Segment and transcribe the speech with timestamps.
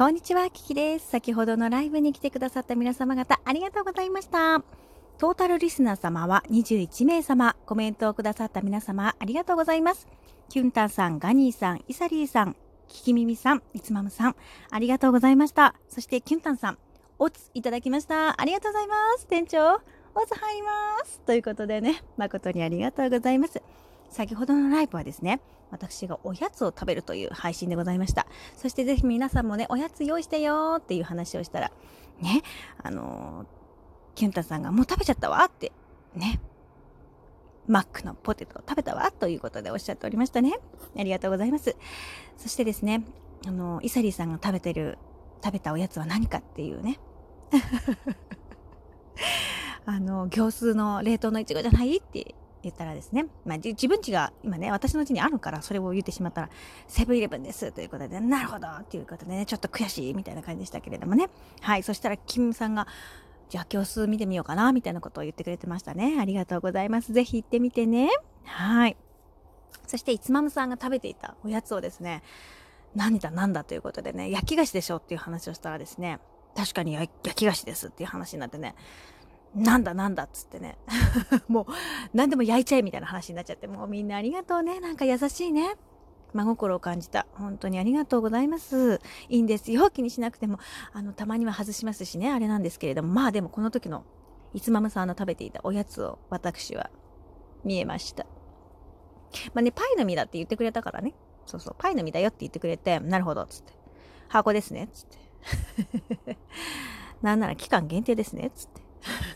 [0.00, 1.10] こんにちは、キキです。
[1.10, 4.62] 先ほどのライブに来てくださった皆様方、ありがとうございました。
[5.18, 10.08] トータルリスナー様は21名様、コメントをくださった皆様、ありがとうございます。
[10.48, 12.56] キュンタンさん、ガニーさん、イサリーさん、
[12.88, 14.36] キキミミさん、いつまむさん、
[14.70, 15.74] ありがとうございました。
[15.90, 16.78] そしてキュンタンさん、
[17.18, 18.40] おついただきました。
[18.40, 19.26] ありがとうございます。
[19.26, 19.82] 店長、
[20.14, 20.70] おつ入りま
[21.04, 21.20] す。
[21.26, 23.62] ということでね、誠にありがとうございます。
[24.08, 28.26] 先ほどのライブはですね、私がおやつを食べるという配信でございました。
[28.56, 31.72] そしてぜひ皆さんもね、おやつ用意してよっていう話をしたら、
[32.20, 32.42] ね、
[32.82, 35.72] あのー、キュンタさんがもう食べちゃったわって、
[36.14, 36.40] ね、
[37.66, 40.58] マックのポテトを食べたわということでおっしゃっておりましたね。
[40.98, 41.76] ありがとうございます。
[42.36, 43.04] そしてですね、
[43.46, 44.98] あの、イサリーさんが食べてる、
[45.42, 46.98] 食べたおやつは何かっていうね。
[49.86, 56.50] あの、行数の冷凍のいちごじゃないって言ったらですね、まあ、自分家が今ね、私の家にあるから、それを言ってしまったら、
[56.86, 61.30] セブンイレブンですということで、なるほどっていうことでね、ちょっと悔しいみたいな感じでしたけれどもね。
[61.60, 62.86] はい、そしたら、キムさんが、
[63.48, 66.18] じゃあ教数見てみようかな、みたいなことを言ってくれてましたね。
[66.20, 67.12] ありがとうございます。
[67.12, 68.10] ぜひ行ってみてね。
[68.44, 68.96] はい。
[69.86, 72.22] そして、いつまむさんが食べていたおやつをですね、
[72.94, 76.18] 何だ何だということでね、焼き菓子でしょっていう話をしたらですね、
[76.56, 78.74] 確かに焼き菓子ですっていう話になってね、
[79.54, 80.78] なんだなんだっつってね。
[81.48, 81.66] もう、
[82.14, 84.80] 何でも焼いちゃえみたいな話になっちゃって、もうみんなありがとうね。
[84.80, 85.76] なんか優しいね。
[86.32, 87.26] 真心を感じた。
[87.34, 89.00] 本当にありがとうございます。
[89.28, 89.90] いいんですよ。
[89.90, 90.58] 気にしなくても。
[90.92, 92.30] あの、たまには外しますしね。
[92.30, 93.12] あれなんですけれども。
[93.12, 94.04] まあでもこの時の、
[94.54, 96.90] いつまむさんの食べていたおやつを私は
[97.64, 98.26] 見えました。
[99.54, 101.14] まあね、パイの実だって言ってくれたからね。
[101.46, 103.72] そうそう、パイの実だよって言ってくれて、なるほど、つって。
[104.28, 106.38] 箱ですね、つって。
[107.22, 108.89] なんなら期間限定ですね、つって。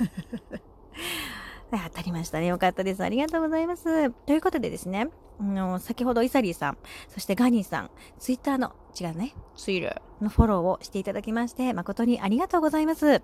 [1.70, 2.46] 当たりましたね。
[2.46, 3.04] よかったです。
[3.04, 4.10] ありがとうございます。
[4.10, 13.22] ということでですね、あの先ほどイサリーさん、そしてガニーさん、ツイッターの、違うね、ツイッターのフォローをしていただきまして、誠にありがとうございます。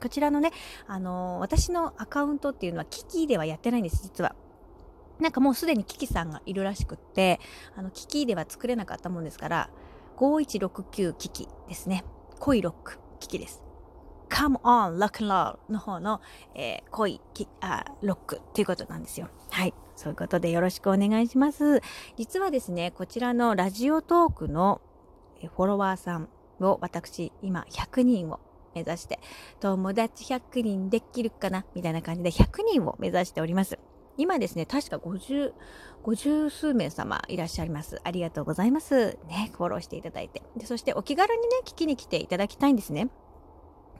[0.00, 0.50] こちらのね、
[0.86, 4.34] あの私のアカウントっていうのはキキではやってないんです、実は。
[5.20, 7.38] なんかもうすでにキキさんがいるらしくって、
[7.76, 9.70] あの、キキでは作れなかったもんですから、
[10.16, 12.04] 5169キキですね。
[12.40, 13.62] 恋ロックキキです。
[14.32, 16.22] Come on, Rock and Roll の方の、
[16.54, 17.20] えー、恋
[17.60, 19.28] あ、ロックということなんですよ。
[19.50, 19.74] はい。
[19.94, 21.82] そういうことでよろしくお願いします。
[22.16, 24.80] 実はですね、こちらのラジオトークの
[25.54, 26.28] フォロワーさん
[26.60, 28.40] を私、今100人を
[28.74, 29.20] 目指して、
[29.60, 31.66] 友達100人できるかな？
[31.74, 33.78] みたいな感じで100人を目指しております。
[34.16, 35.52] 今ですね、確か50、
[36.04, 38.00] 50数名様いらっしゃいます。
[38.02, 39.18] ありがとうございます。
[39.28, 40.42] ね、フォローしていただいて。
[40.56, 43.08] でそしてお気軽にね、聞きに来ていただきたいんですね。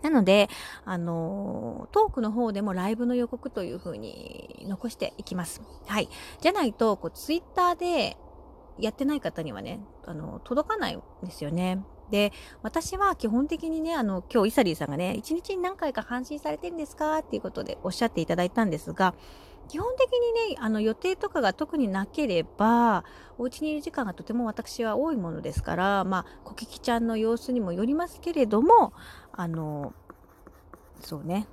[0.03, 0.49] なので、
[0.85, 5.63] あのトークの方でもライブの予告という風に残していきます。
[5.87, 6.09] はい。
[6.41, 8.17] じゃないと、こう、ツイッターで
[8.79, 11.83] やってない方にはね、あの、届かないんですよね。
[12.11, 19.15] で、私は基本的にね、あの、今日イサリーさんがね、一日に何回か配信されてるんですかっていうことでおっしゃっていただいたんですが、
[19.69, 23.05] 基本的にね、あの予定とかが特になければ、
[23.39, 28.93] お家にいる時間がとても私は多いものですから、まあ、コキキちゃんの様子にもよりますけれども、
[29.33, 29.95] あの、
[31.01, 31.49] そうね、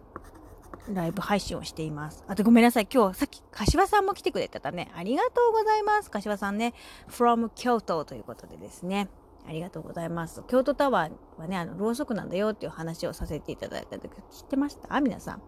[0.93, 2.23] ライブ配信をしています。
[2.27, 2.87] あとごめんなさい。
[2.91, 4.91] 今日さっき柏さんも来てくれてたね。
[4.95, 6.11] ありがとうございます。
[6.11, 6.73] 柏さんね。
[7.07, 9.07] from 京都ということでですね。
[9.47, 10.43] ありがとうございます。
[10.47, 14.99] 京都タワーはね、あの、ろうそくなんだよっていう話をさせていただいた時知ってました？
[14.99, 15.41] 皆さん。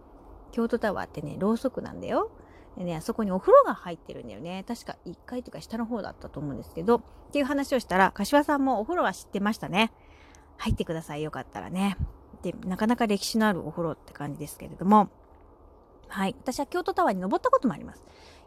[0.52, 2.30] 京都タワーってね、ろうそくなんだよ。
[2.76, 4.64] でね、あそこにお風呂が入ってるんだよね。
[4.66, 7.02] 確か1階とか下の方だったと思うんですけど、っ
[7.32, 9.92] ていう話をしたら、柏さんもお風呂は知ってましたね。
[10.56, 11.22] 入ってください。
[11.22, 11.96] よかったらね。
[12.42, 15.10] で、なかなか歴史のあるお風呂って感じですけれども、
[16.08, 16.36] はい。
[16.38, 18.04] 私は京都タワーに登ったこともあります。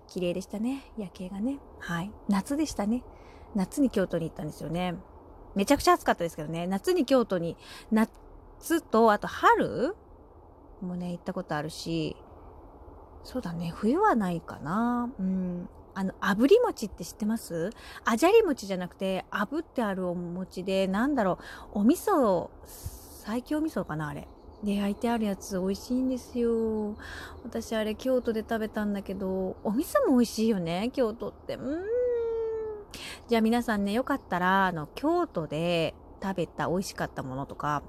[0.08, 0.92] 綺麗でしたね。
[0.98, 1.60] 夜景がね。
[1.80, 2.12] はい。
[2.30, 3.04] 夏でしたね。
[3.56, 4.96] 夏に京都に行ったんですよね。
[5.56, 6.68] めちゃくちゃ暑かったですけどね。
[6.68, 7.58] 夏に京都に、
[7.92, 9.96] 夏と、あと春
[10.82, 12.16] もね、行ったことあるし、
[13.26, 15.10] そうだね、冬はないかな。
[15.20, 15.68] うん。
[15.96, 17.72] あの、炙り餅って知ってます？
[18.06, 21.40] あじゃり餅じゃなくて、炙ってあるお餅で、なんだろ
[21.74, 24.28] う、お味噌、最強味噌かなあれ。
[24.64, 26.96] で、焼いてあるやつ美味しいんですよ。
[27.44, 31.56] 私あれ京都で食べたんだけど、お味噌も美味しいよね、京都って。
[31.56, 31.84] うーん。
[33.28, 37.82] じゃあ皆さんね、よかったら、あの、京都で食べた美味しかったものとか、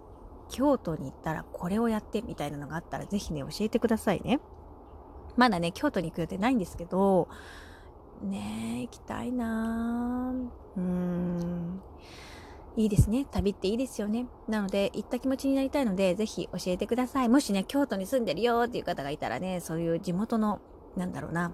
[0.49, 4.41] 京都に行ったらこれをやってみたいなのがあったら、ぜひね、教えてくださいね。
[5.37, 7.29] まだね、京都に行く予定ないんですけど、
[8.23, 10.33] ねえ、行きたいな
[10.77, 11.83] うーん。
[12.77, 13.25] いいですね。
[13.31, 14.27] 旅っていいですよね。
[14.49, 17.29] なので、行った気持ちになりたいので、ぜひ教えてください。
[17.29, 20.61] もしね、京都に住んでるよっていう方がいたらね、そういう地元の、
[20.97, 21.53] なんだろうな、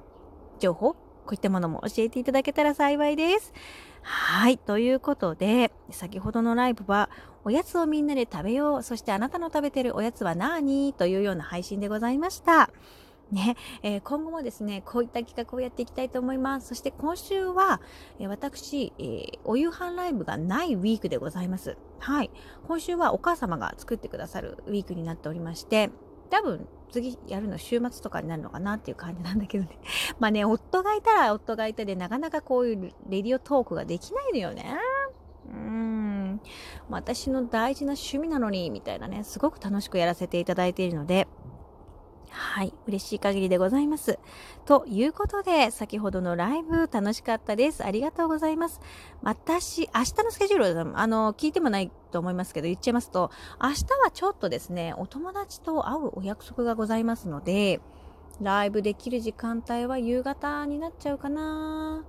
[0.58, 0.98] 情報こ
[1.30, 3.52] ういったものも教えていただけたら幸いです。
[4.02, 4.58] はい。
[4.58, 7.08] ということで、先ほどのライブは、
[7.44, 8.82] おやつをみんなで食べよう。
[8.82, 10.92] そしてあなたの食べてるおやつは何？
[10.92, 12.70] というような配信でございました。
[13.32, 16.68] ね、えー、今後もですね、こういった企画をやっていきたいと思います。
[16.68, 17.80] そして今週は、
[18.20, 21.78] えー、私、えー、お夕飯ライブがないウィークでございます。
[21.98, 22.30] はい。
[22.66, 25.90] 今週はお母様が作ってくださるウィークになっておりまして、
[26.28, 29.78] 多分次やるの週末とかになるのかなっていう感じなんだけどね。
[30.20, 34.76] まあね、夫がいたら夫がいたでなかなかこういうレディオトークができないのよね。
[35.46, 36.40] うん。
[36.88, 41.26] 私の大事な趣味なのに、みたいなね、すごく楽しくやらせていただいているので、
[42.52, 42.74] はい。
[42.86, 44.18] 嬉しい限りでございます。
[44.66, 47.82] ということで、先ほどのライブ楽しかったです。
[47.82, 48.82] ありがとうございます。
[49.22, 57.80] 私、明日のスケジュール、あの、聞いてもないと思いますけど、言っちゃいますと、明日はちょっとですね、お友達と会うお約束がございますので、
[58.38, 62.04] ライブできる時間帯は夕方になっちゃうかな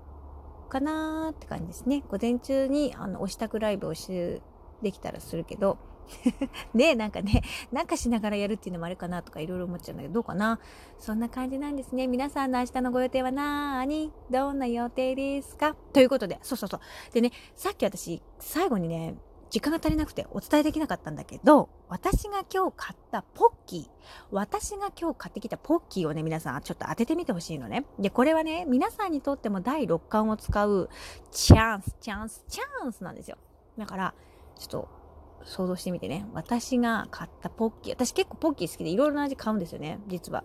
[0.67, 2.03] かなって感じですね。
[2.09, 4.41] 午前中に、あの、お支度ライブをし、
[4.81, 5.77] できたらするけど、
[6.73, 10.59] ねなんかね、なんかしながらやるっていうのもあるかなとかいろいろ思っちゃうんだけど、どうかな
[10.99, 12.07] そんな感じなんですね。
[12.07, 14.11] 皆さんの明日のご予定はなーに？
[14.29, 15.75] どんな予定ですか？
[15.93, 16.79] ということで、そうそうそう。
[17.13, 19.15] でね、さっき私、最後にね、
[19.49, 23.89] 時間が足りなくてお伝えできなかったんだけど、私が今日買ったポッキー、
[24.31, 27.85] 私が今日買ってきたポッキーをね、皆さんちょっと当ててみてほしいのね。
[27.99, 30.89] で、これはね、皆さんにとっても第6巻を使う
[31.31, 33.37] チャンス、チャンス、チャンスなんですよ。
[33.77, 34.13] だから、
[34.57, 35.02] ちょっと
[35.45, 36.25] 想像してみてね。
[36.33, 37.93] 私が買ったポッキー。
[37.93, 39.99] 私結構ポッキー好きでいろいろな味買うんですよね。
[40.07, 40.43] 実は。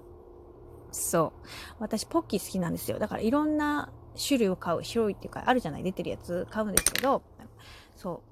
[0.91, 1.47] そう。
[1.79, 2.99] 私ポッキー好きなんですよ。
[2.99, 4.83] だからいろんな種類を買う。
[4.83, 5.83] 白いっていうか、あるじゃない？
[5.83, 7.23] 出てるやつ買うんですけど、
[7.95, 8.23] そ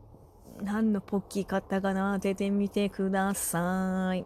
[0.60, 0.64] う。
[0.64, 2.18] 何のポッキー買ったかな？
[2.18, 4.24] 当てみてください。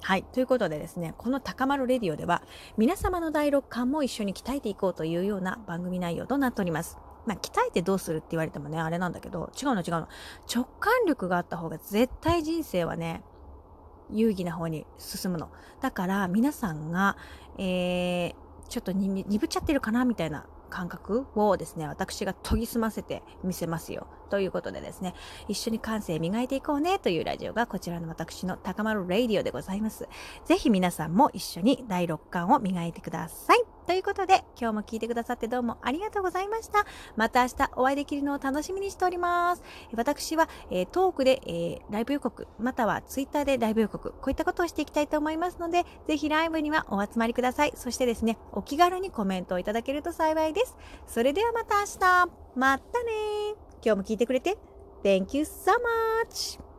[0.00, 0.22] はい。
[0.32, 2.42] ということでですね、この高丸レディオでは、
[2.76, 6.98] 皆様の第六感も一緒に鍛えていこうというような番組内容となっております。
[7.26, 10.08] まあ、鍛えてどうするって言われてもね、あれなんだけど、違うの違うの。
[10.52, 13.22] 直感力があった方が絶対人生はね、
[14.10, 15.50] 有意義な方に進むの。
[15.80, 17.16] だから皆さんが、
[17.58, 18.34] えー、
[18.68, 24.06] ちょっと鈍っちゃってるかなみたいな感覚をですね、私が研ぎ澄ませてみせますよ。
[24.30, 25.14] ということでですね、
[25.48, 30.08] 一緒に感性磨いていこうねというラジオがこちらの私の高丸レイディオでございます。
[30.46, 33.71] ぜひ皆さんも一緒に第6巻を磨いてください。
[33.86, 36.86] ということで、今日も聞いてくださってどうもありがとうございました。
[37.16, 39.62] また明日お会いできるのを楽しみにしております。
[39.94, 47.72] 私は、えー、トークで、えー、ライブ予告、またはツイッターでライブ予告、こういったことをしていきたいと思いますので、ぜひライブにはお集まりください。
[47.74, 50.76] そしてですね、お気軽にコメントをいただけると幸いです。
[51.06, 51.86] それではまた明
[52.28, 52.42] 日。
[52.54, 54.58] またね今日も聞いてくれて
[55.02, 55.72] Thank you so
[56.26, 56.71] much!